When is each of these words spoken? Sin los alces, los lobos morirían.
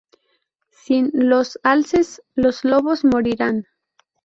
Sin 0.71 1.11
los 1.13 1.59
alces, 1.61 2.23
los 2.33 2.65
lobos 2.65 3.05
morirían. 3.05 3.67